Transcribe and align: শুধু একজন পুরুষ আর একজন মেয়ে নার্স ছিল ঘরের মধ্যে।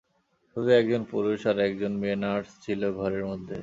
শুধু 0.49 0.69
একজন 0.81 1.01
পুরুষ 1.11 1.39
আর 1.47 1.57
একজন 1.67 1.91
মেয়ে 2.01 2.17
নার্স 2.23 2.49
ছিল 2.63 2.81
ঘরের 2.99 3.23
মধ্যে। 3.25 3.57